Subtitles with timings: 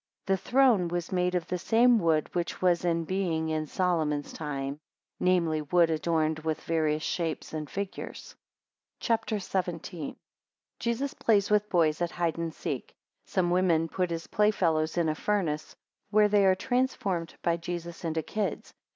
[0.27, 4.33] 16 The throne was made of the same wood which was in being in Solomon's
[4.33, 4.79] time,
[5.19, 8.35] namely, wood adorned with various shapes, and figures.
[8.99, 9.29] CHAP.
[9.29, 9.79] XVII.
[10.07, 10.15] 1
[10.79, 12.87] Jesus plays with boys at hide and seek.
[13.25, 15.65] 3 Some women put his playfellows in a furnace,
[16.07, 18.73] 7 where they are transformed by Jesus into kids.